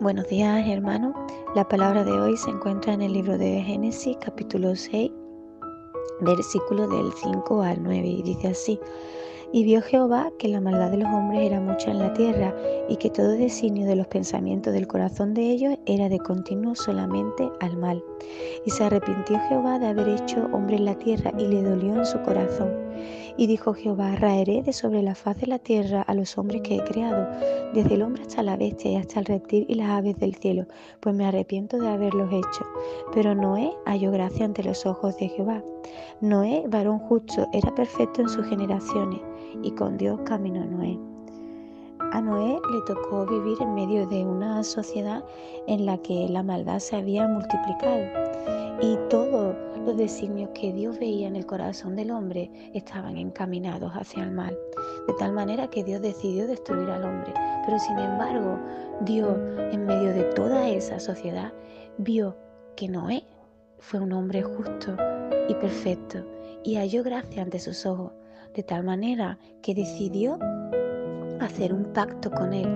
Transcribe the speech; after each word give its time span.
Buenos 0.00 0.28
días 0.28 0.66
hermanos, 0.66 1.14
la 1.54 1.68
palabra 1.68 2.04
de 2.04 2.12
hoy 2.12 2.34
se 2.34 2.48
encuentra 2.48 2.94
en 2.94 3.02
el 3.02 3.12
libro 3.12 3.36
de 3.36 3.60
Génesis 3.60 4.16
capítulo 4.18 4.74
6, 4.74 5.10
versículo 6.22 6.88
del 6.88 7.12
5 7.12 7.60
al 7.60 7.82
9 7.82 8.06
y 8.06 8.22
dice 8.22 8.48
así, 8.48 8.80
y 9.52 9.62
vio 9.62 9.82
Jehová 9.82 10.32
que 10.38 10.48
la 10.48 10.62
maldad 10.62 10.90
de 10.90 10.96
los 10.96 11.08
hombres 11.12 11.42
era 11.42 11.60
mucha 11.60 11.90
en 11.90 11.98
la 11.98 12.14
tierra 12.14 12.54
y 12.88 12.96
que 12.96 13.10
todo 13.10 13.32
designio 13.32 13.86
de 13.86 13.96
los 13.96 14.06
pensamientos 14.06 14.72
del 14.72 14.86
corazón 14.86 15.34
de 15.34 15.42
ellos 15.50 15.76
era 15.84 16.08
de 16.08 16.18
continuo 16.18 16.74
solamente 16.74 17.50
al 17.60 17.76
mal. 17.76 18.02
Y 18.64 18.70
se 18.70 18.84
arrepintió 18.84 19.38
Jehová 19.50 19.78
de 19.78 19.88
haber 19.88 20.08
hecho 20.08 20.48
hombre 20.54 20.76
en 20.76 20.86
la 20.86 20.94
tierra 20.94 21.30
y 21.36 21.46
le 21.46 21.62
dolió 21.62 21.96
en 21.96 22.06
su 22.06 22.18
corazón. 22.22 22.89
Y 23.36 23.46
dijo 23.46 23.74
Jehová, 23.74 24.16
raeré 24.16 24.62
de 24.62 24.72
sobre 24.72 25.02
la 25.02 25.14
faz 25.14 25.40
de 25.40 25.46
la 25.46 25.58
tierra 25.58 26.02
a 26.02 26.14
los 26.14 26.36
hombres 26.36 26.62
que 26.62 26.76
he 26.76 26.84
creado, 26.84 27.28
desde 27.72 27.94
el 27.94 28.02
hombre 28.02 28.22
hasta 28.22 28.42
la 28.42 28.56
bestia 28.56 28.92
y 28.92 28.96
hasta 28.96 29.20
el 29.20 29.26
reptil 29.26 29.66
y 29.68 29.74
las 29.74 29.90
aves 29.90 30.18
del 30.18 30.34
cielo, 30.34 30.66
pues 31.00 31.14
me 31.14 31.26
arrepiento 31.26 31.78
de 31.78 31.88
haberlos 31.88 32.32
hecho. 32.32 32.66
Pero 33.12 33.34
Noé 33.34 33.72
halló 33.86 34.10
gracia 34.10 34.44
ante 34.44 34.62
los 34.62 34.84
ojos 34.86 35.16
de 35.18 35.28
Jehová. 35.28 35.62
Noé, 36.20 36.64
varón 36.68 36.98
justo, 36.98 37.46
era 37.52 37.74
perfecto 37.74 38.22
en 38.22 38.28
sus 38.28 38.46
generaciones 38.46 39.20
y 39.62 39.70
con 39.72 39.96
Dios 39.96 40.20
caminó 40.24 40.64
Noé. 40.64 40.98
A 42.12 42.20
Noé 42.20 42.58
le 42.72 42.80
tocó 42.86 43.24
vivir 43.24 43.56
en 43.60 43.74
medio 43.74 44.06
de 44.06 44.24
una 44.24 44.64
sociedad 44.64 45.24
en 45.66 45.86
la 45.86 45.96
que 45.98 46.28
la 46.28 46.42
maldad 46.42 46.80
se 46.80 46.96
había 46.96 47.28
multiplicado 47.28 48.00
y 48.82 48.96
todos 49.08 49.49
los 49.84 49.96
designios 49.96 50.50
que 50.54 50.72
Dios 50.72 50.98
veía 50.98 51.26
en 51.26 51.36
el 51.36 51.46
corazón 51.46 51.96
del 51.96 52.10
hombre 52.10 52.50
estaban 52.74 53.16
encaminados 53.16 53.92
hacia 53.94 54.22
el 54.22 54.30
mal, 54.30 54.56
de 55.06 55.14
tal 55.14 55.32
manera 55.32 55.68
que 55.68 55.84
Dios 55.84 56.02
decidió 56.02 56.46
destruir 56.46 56.90
al 56.90 57.04
hombre. 57.04 57.32
Pero 57.64 57.78
sin 57.78 57.98
embargo, 57.98 58.58
Dios, 59.02 59.36
en 59.72 59.86
medio 59.86 60.12
de 60.12 60.24
toda 60.34 60.68
esa 60.68 61.00
sociedad, 61.00 61.52
vio 61.98 62.36
que 62.76 62.88
Noé 62.88 63.24
fue 63.78 64.00
un 64.00 64.12
hombre 64.12 64.42
justo 64.42 64.96
y 65.48 65.54
perfecto 65.54 66.24
y 66.62 66.76
halló 66.76 67.02
gracia 67.02 67.42
ante 67.42 67.58
sus 67.58 67.86
ojos 67.86 68.12
de 68.54 68.62
tal 68.62 68.84
manera 68.84 69.38
que 69.62 69.74
decidió 69.74 70.38
hacer 71.40 71.72
un 71.72 71.84
pacto 71.92 72.30
con 72.30 72.52
él. 72.52 72.68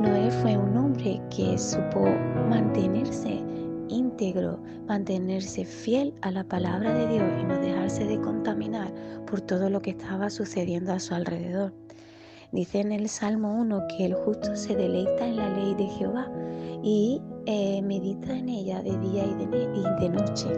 Noé 0.00 0.30
fue 0.30 0.56
un 0.56 0.76
hombre 0.76 1.20
que 1.34 1.56
supo 1.58 2.04
mantenerse 2.48 3.42
íntegro, 3.88 4.58
mantenerse 4.86 5.64
fiel 5.64 6.14
a 6.22 6.30
la 6.30 6.44
palabra 6.44 6.94
de 6.94 7.08
Dios 7.08 7.28
y 7.40 7.44
no 7.44 7.58
dejarse 7.58 8.04
de 8.04 8.20
contaminar 8.20 8.92
por 9.26 9.40
todo 9.40 9.70
lo 9.70 9.82
que 9.82 9.90
estaba 9.90 10.30
sucediendo 10.30 10.92
a 10.92 11.00
su 11.00 11.14
alrededor. 11.14 11.72
Dice 12.52 12.80
en 12.80 12.92
el 12.92 13.08
Salmo 13.08 13.54
1 13.54 13.82
que 13.96 14.06
el 14.06 14.14
justo 14.14 14.54
se 14.56 14.76
deleita 14.76 15.26
en 15.26 15.36
la 15.36 15.50
ley 15.50 15.74
de 15.74 15.86
Jehová 15.86 16.30
y 16.82 17.20
eh, 17.46 17.80
medita 17.80 18.36
en 18.36 18.48
ella 18.48 18.82
de 18.82 18.98
día 18.98 19.24
y 19.24 20.00
de, 20.00 20.08
noche. 20.08 20.48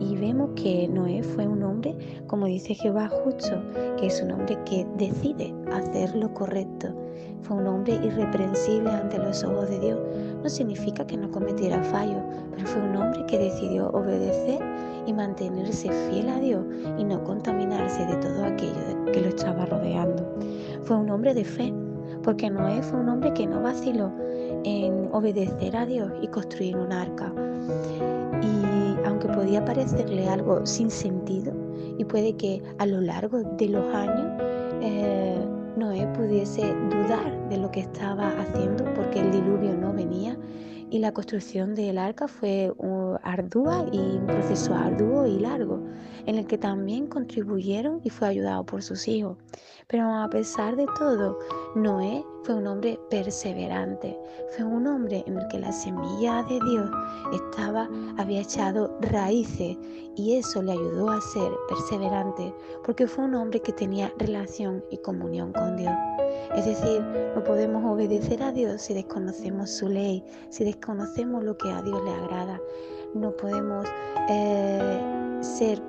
Y 0.00 0.16
vemos 0.16 0.50
que 0.56 0.88
Noé 0.88 1.22
fue 1.22 1.46
un 1.46 1.62
hombre, 1.62 1.96
como 2.26 2.46
dice 2.46 2.74
Jehová, 2.74 3.08
justo, 3.08 3.62
que 3.96 4.06
es 4.08 4.20
un 4.20 4.32
hombre 4.32 4.58
que 4.64 4.84
decide 4.98 5.54
hacer 5.72 6.16
lo 6.16 6.34
correcto. 6.34 6.88
Fue 7.42 7.56
un 7.58 7.68
hombre 7.68 7.94
irreprensible 8.02 8.90
ante 8.90 9.18
los 9.18 9.44
ojos 9.44 9.70
de 9.70 9.78
Dios. 9.78 10.00
No 10.42 10.48
significa 10.48 11.06
que 11.06 11.16
no 11.16 11.30
cometiera 11.30 11.80
fallos, 11.84 12.22
pero 12.50 12.66
fue 12.66 12.82
un 12.82 12.96
hombre 12.96 13.24
que 13.26 13.38
decidió 13.38 13.88
obedecer 13.90 14.58
y 15.06 15.12
mantenerse 15.12 15.88
fiel 16.10 16.28
a 16.28 16.40
Dios 16.40 16.64
y 16.98 17.04
no 17.04 17.22
contaminarse 17.22 18.04
de 18.04 18.16
todo 18.16 18.44
aquello 18.44 19.12
que 19.12 19.20
lo 19.20 19.28
estaba 19.28 19.64
rodeando. 19.66 20.28
Fue 20.82 20.96
un 20.96 21.08
hombre 21.08 21.34
de 21.34 21.44
fe, 21.44 21.72
porque 22.24 22.50
Noé 22.50 22.82
fue 22.82 22.98
un 22.98 23.10
hombre 23.10 23.32
que 23.32 23.46
no 23.46 23.62
vaciló 23.62 24.10
en 24.64 25.08
obedecer 25.12 25.76
a 25.76 25.86
Dios 25.86 26.10
y 26.22 26.28
construir 26.28 26.76
un 26.76 26.92
arca. 26.92 27.32
Y 28.42 29.06
aunque 29.06 29.28
podía 29.28 29.64
parecerle 29.64 30.28
algo 30.28 30.64
sin 30.66 30.90
sentido, 30.90 31.52
y 31.98 32.04
puede 32.04 32.34
que 32.34 32.62
a 32.78 32.86
lo 32.86 33.00
largo 33.00 33.38
de 33.42 33.68
los 33.68 33.84
años 33.94 34.42
eh, 34.82 35.36
Noé 35.76 36.06
pudiese 36.08 36.62
dudar 36.90 37.48
de 37.48 37.58
lo 37.58 37.70
que 37.70 37.80
estaba 37.80 38.28
haciendo 38.40 38.84
porque 38.94 39.20
el 39.20 39.30
diluvio 39.30 39.74
no 39.74 39.92
venía 39.92 40.36
y 40.90 40.98
la 40.98 41.12
construcción 41.12 41.74
del 41.74 41.98
arca 41.98 42.28
fue 42.28 42.72
ardua 43.22 43.86
y 43.92 43.98
un 43.98 44.26
proceso 44.26 44.74
arduo 44.74 45.26
y 45.26 45.38
largo, 45.38 45.82
en 46.26 46.36
el 46.36 46.46
que 46.46 46.58
también 46.58 47.06
contribuyeron 47.06 48.00
y 48.04 48.10
fue 48.10 48.28
ayudado 48.28 48.64
por 48.64 48.82
sus 48.82 49.08
hijos. 49.08 49.36
Pero 49.88 50.12
a 50.12 50.28
pesar 50.28 50.74
de 50.76 50.86
todo, 50.98 51.38
Noé 51.76 52.24
fue 52.42 52.56
un 52.56 52.66
hombre 52.66 52.98
perseverante, 53.10 54.18
fue 54.50 54.64
un 54.64 54.86
hombre 54.86 55.22
en 55.26 55.38
el 55.38 55.48
que 55.48 55.60
la 55.60 55.72
semilla 55.72 56.42
de 56.44 56.58
Dios 56.68 56.90
estaba, 57.32 57.88
había 58.18 58.40
echado 58.40 58.96
raíces 59.00 59.76
y 60.16 60.34
eso 60.34 60.62
le 60.62 60.72
ayudó 60.72 61.10
a 61.10 61.20
ser 61.20 61.52
perseverante 61.68 62.52
porque 62.84 63.06
fue 63.06 63.24
un 63.24 63.34
hombre 63.34 63.60
que 63.60 63.72
tenía 63.72 64.12
relación 64.18 64.84
y 64.90 64.98
comunión 64.98 65.52
con 65.52 65.76
Dios. 65.76 65.94
Es 66.54 66.64
decir, 66.64 67.02
no 67.34 67.44
podemos 67.44 67.84
obedecer 67.84 68.42
a 68.42 68.52
Dios 68.52 68.82
si 68.82 68.94
desconocemos 68.94 69.70
su 69.70 69.88
ley, 69.88 70.24
si 70.48 70.64
desconocemos 70.76 71.42
lo 71.42 71.56
que 71.56 71.70
a 71.70 71.82
Dios 71.82 72.02
le 72.04 72.12
agrada. 72.12 72.60
No 73.14 73.34
podemos 73.36 73.86
eh, 74.28 75.38
ser 75.40 75.82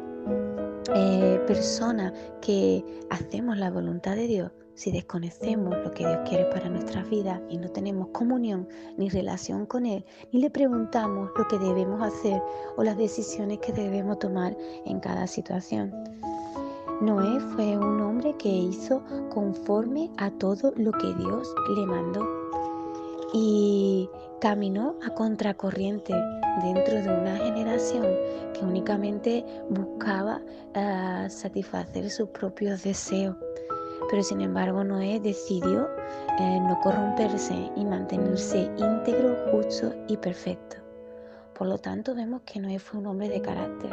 eh, 0.96 1.42
personas 1.46 2.14
que 2.42 2.84
hacemos 3.10 3.58
la 3.58 3.70
voluntad 3.70 4.16
de 4.16 4.28
Dios 4.28 4.52
si 4.76 4.92
desconocemos 4.92 5.76
lo 5.84 5.92
que 5.92 6.06
Dios 6.06 6.20
quiere 6.30 6.46
para 6.46 6.70
nuestras 6.70 7.10
vidas 7.10 7.42
y 7.50 7.58
no 7.58 7.68
tenemos 7.70 8.10
comunión 8.10 8.68
ni 8.96 9.10
relación 9.10 9.66
con 9.66 9.88
Él, 9.88 10.06
ni 10.32 10.40
le 10.40 10.52
preguntamos 10.52 11.32
lo 11.36 11.48
que 11.48 11.58
debemos 11.58 12.00
hacer 12.02 12.40
o 12.78 12.84
las 12.84 12.96
decisiones 12.96 13.58
que 13.58 13.74
debemos 13.74 14.20
tomar 14.20 14.56
en 14.86 15.00
cada 15.00 15.26
situación. 15.26 15.92
Noé 17.02 17.40
fue 17.56 17.76
un 17.76 18.02
hombre 18.02 18.36
que 18.38 18.50
hizo 18.50 19.04
conforme 19.34 20.12
a 20.18 20.30
todo 20.30 20.72
lo 20.78 20.92
que 20.92 21.14
Dios 21.16 21.52
le 21.76 21.86
mandó 21.88 22.47
y 23.34 24.10
caminó 24.40 24.96
a 25.06 25.14
contracorriente 25.14 26.14
dentro 26.64 27.02
de 27.02 27.10
una 27.10 27.38
generación 27.38 28.06
que 28.54 28.66
únicamente 28.66 29.46
buscaba 29.70 30.42
ah, 30.76 31.28
satisfacer 31.30 32.10
sus 32.10 32.30
propios 32.30 32.84
deseos. 32.84 33.36
Pero 34.10 34.24
sin 34.24 34.42
embargo 34.42 34.84
Noé 34.84 35.20
decidió 35.20 35.88
eh, 36.40 36.60
no 36.62 36.80
corromperse 36.82 37.72
y 37.76 37.84
mantenerse 37.84 38.72
íntegro, 38.78 39.36
justo 39.52 39.94
y 40.08 40.18
perfecto. 40.18 40.78
Por 41.54 41.68
lo 41.68 41.80
tanto, 41.80 42.14
vemos 42.14 42.42
que 42.46 42.60
Noé 42.60 42.78
fue 42.78 43.00
un 43.00 43.08
hombre 43.08 43.30
de 43.30 43.42
carácter, 43.42 43.92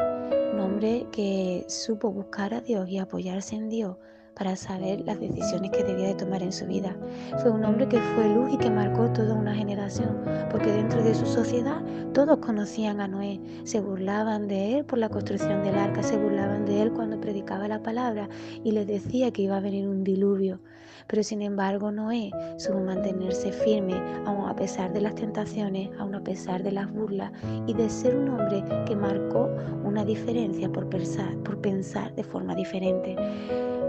un 0.52 0.60
hombre 0.60 1.06
que 1.10 1.64
supo 1.66 2.12
buscar 2.12 2.52
a 2.52 2.60
Dios 2.60 2.88
y 2.88 2.98
apoyarse 2.98 3.56
en 3.56 3.70
Dios 3.70 3.96
para 4.34 4.56
saber 4.56 5.00
las 5.06 5.20
decisiones 5.20 5.70
que 5.70 5.84
debía 5.84 6.08
de 6.08 6.14
tomar 6.14 6.42
en 6.42 6.52
su 6.52 6.66
vida. 6.66 6.96
Fue 7.40 7.50
un 7.50 7.64
hombre 7.64 7.88
que 7.88 8.00
fue 8.14 8.28
luz 8.28 8.52
y 8.52 8.58
que 8.58 8.70
marcó 8.70 9.10
toda 9.12 9.34
una 9.34 9.54
generación, 9.54 10.20
porque 10.50 10.72
dentro 10.72 11.02
de 11.02 11.14
su 11.14 11.26
sociedad 11.26 11.82
todos 12.12 12.38
conocían 12.38 13.00
a 13.00 13.08
Noé, 13.08 13.40
se 13.64 13.80
burlaban 13.80 14.48
de 14.48 14.78
él 14.78 14.84
por 14.84 14.98
la 14.98 15.08
construcción 15.08 15.62
del 15.62 15.76
arca, 15.76 16.02
se 16.02 16.16
burlaban 16.16 16.64
de 16.64 16.82
él 16.82 16.92
cuando 16.92 17.20
predicaba 17.20 17.68
la 17.68 17.82
palabra 17.82 18.28
y 18.62 18.72
les 18.72 18.86
decía 18.86 19.30
que 19.30 19.42
iba 19.42 19.56
a 19.56 19.60
venir 19.60 19.88
un 19.88 20.04
diluvio. 20.04 20.60
Pero 21.06 21.22
sin 21.22 21.42
embargo 21.42 21.90
Noé 21.90 22.30
supo 22.56 22.80
mantenerse 22.80 23.52
firme, 23.52 23.94
aun 24.26 24.48
a 24.48 24.56
pesar 24.56 24.92
de 24.92 25.00
las 25.00 25.14
tentaciones, 25.14 25.90
aun 25.98 26.14
a 26.14 26.22
pesar 26.22 26.62
de 26.62 26.72
las 26.72 26.90
burlas 26.90 27.32
y 27.66 27.74
de 27.74 27.90
ser 27.90 28.16
un 28.16 28.28
hombre 28.30 28.64
que 28.86 28.96
marcó 28.96 29.50
una 29.84 30.04
diferencia 30.04 30.70
por 30.70 30.88
pensar, 30.88 31.34
por 31.38 31.60
pensar 31.60 32.14
de 32.14 32.24
forma 32.24 32.54
diferente. 32.54 33.16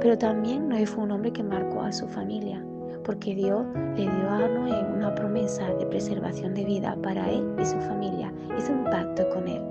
Pero 0.01 0.17
también 0.17 0.69
Noé 0.69 0.85
fue 0.85 1.03
un 1.03 1.11
hombre 1.11 1.31
que 1.31 1.43
marcó 1.43 1.81
a 1.81 1.91
su 1.91 2.07
familia, 2.07 2.63
porque 3.03 3.35
Dios 3.35 3.65
le 3.95 4.03
dio 4.03 4.29
a 4.29 4.47
Noé 4.47 4.85
una 4.95 5.13
promesa 5.15 5.73
de 5.75 5.85
preservación 5.85 6.53
de 6.53 6.65
vida 6.65 6.97
para 7.01 7.29
él 7.29 7.55
y 7.59 7.65
su 7.65 7.77
familia. 7.77 8.31
Hizo 8.57 8.73
un 8.73 8.83
pacto 8.85 9.27
con 9.29 9.47
él. 9.47 9.61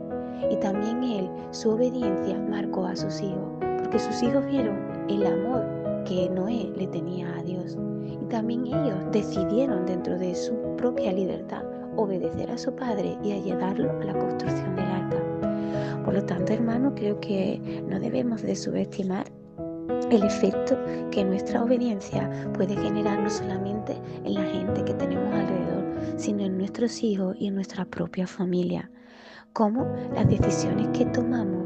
Y 0.50 0.56
también 0.56 1.02
él, 1.02 1.30
su 1.50 1.70
obediencia, 1.70 2.38
marcó 2.50 2.86
a 2.86 2.96
sus 2.96 3.20
hijos, 3.20 3.48
porque 3.78 3.98
sus 3.98 4.22
hijos 4.22 4.44
vieron 4.46 4.76
el 5.08 5.26
amor 5.26 5.64
que 6.04 6.28
Noé 6.30 6.70
le 6.76 6.86
tenía 6.88 7.34
a 7.36 7.42
Dios. 7.42 7.78
Y 8.06 8.26
también 8.26 8.66
ellos 8.66 8.98
decidieron 9.12 9.86
dentro 9.86 10.18
de 10.18 10.34
su 10.34 10.54
propia 10.76 11.12
libertad 11.12 11.64
obedecer 11.96 12.50
a 12.50 12.58
su 12.58 12.74
padre 12.74 13.16
y 13.22 13.32
ayudarlo 13.32 13.90
a 13.90 14.04
la 14.04 14.18
construcción 14.18 14.74
del 14.76 14.86
arca. 14.86 16.02
Por 16.04 16.14
lo 16.14 16.24
tanto, 16.24 16.52
hermano, 16.52 16.94
creo 16.94 17.20
que 17.20 17.82
no 17.88 17.98
debemos 18.00 18.42
de 18.42 18.56
subestimar 18.56 19.26
el 20.14 20.24
efecto 20.24 20.78
que 21.10 21.24
nuestra 21.24 21.62
obediencia 21.62 22.30
puede 22.54 22.76
generar 22.76 23.20
no 23.20 23.30
solamente 23.30 24.00
en 24.24 24.34
la 24.34 24.44
gente 24.44 24.84
que 24.84 24.94
tenemos 24.94 25.32
alrededor, 25.32 25.84
sino 26.16 26.44
en 26.44 26.58
nuestros 26.58 27.02
hijos 27.02 27.36
y 27.38 27.48
en 27.48 27.54
nuestra 27.54 27.84
propia 27.84 28.26
familia. 28.26 28.90
Cómo 29.52 29.86
las 30.14 30.28
decisiones 30.28 30.88
que 30.88 31.06
tomamos 31.06 31.64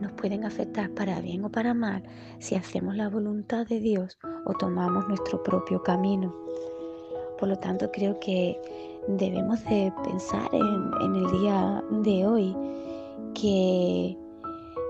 nos 0.00 0.12
pueden 0.12 0.44
afectar 0.44 0.90
para 0.90 1.20
bien 1.20 1.44
o 1.44 1.50
para 1.50 1.74
mal 1.74 2.02
si 2.38 2.54
hacemos 2.54 2.96
la 2.96 3.08
voluntad 3.08 3.66
de 3.66 3.80
Dios 3.80 4.18
o 4.46 4.52
tomamos 4.54 5.06
nuestro 5.08 5.42
propio 5.42 5.82
camino. 5.82 6.34
Por 7.38 7.48
lo 7.48 7.56
tanto, 7.56 7.90
creo 7.90 8.18
que 8.20 8.60
debemos 9.08 9.64
de 9.64 9.92
pensar 10.04 10.48
en, 10.52 11.14
el 11.14 11.40
día 11.40 11.82
de 11.90 12.26
hoy 12.26 12.56
que 13.34 14.16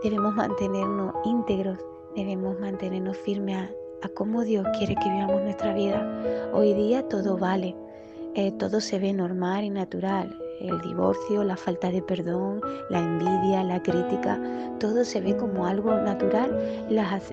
debemos 0.03 0.35
mantenernos 0.35 1.15
íntegros, 1.25 1.79
debemos 2.17 2.59
mantenernos 2.59 3.17
firmes 3.19 3.71
a, 4.03 4.09
cómo 4.15 4.43
Dios 4.45 4.67
quiere 4.79 4.95
que 4.95 5.11
vivamos 5.11 5.43
nuestra 5.43 5.75
vida. 5.75 6.51
Hoy 6.53 6.73
día 6.75 7.07
todo 7.09 7.37
vale, 7.37 7.77
eh, 8.35 8.53
todo 8.53 8.81
se 8.81 8.99
ve 8.99 9.13
normal 9.13 9.65
y 9.65 9.71
natural. 9.71 10.37
El 10.61 10.81
divorcio, 10.83 11.43
la 11.43 11.57
falta 11.57 11.91
de 11.91 12.03
perdón, 12.03 12.61
la 12.91 12.99
envidia, 12.99 13.63
la 13.63 13.83
crítica, 13.83 14.39
todo 14.79 15.05
se 15.05 15.21
ve 15.21 15.37
como 15.37 15.67
algo 15.67 15.95
natural, 15.95 16.55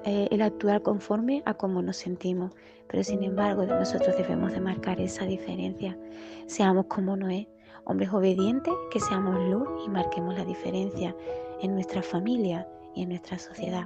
eh, 0.05 0.27
el 0.31 0.41
actuar 0.41 0.81
conforme 0.81 1.43
a 1.45 1.53
cómo 1.53 1.81
nos 1.81 1.97
sentimos. 1.97 2.53
Pero 2.87 3.03
sin 3.03 3.23
embargo, 3.23 3.65
nosotros 3.65 4.15
debemos 4.17 4.53
de 4.53 4.61
marcar 4.61 5.01
esa 5.01 5.25
diferencia. 5.25 5.97
Seamos 6.45 6.85
como 6.85 7.17
Noé, 7.17 7.49
hombres 7.83 8.13
obedientes, 8.13 8.73
que 8.91 8.99
seamos 9.01 9.37
luz 9.49 9.67
y 9.85 9.89
marquemos 9.89 10.37
la 10.37 10.45
diferencia 10.45 11.13
en 11.61 11.73
nuestra 11.73 12.01
familia 12.01 12.67
y 12.95 13.03
en 13.03 13.09
nuestra 13.09 13.37
sociedad. 13.37 13.85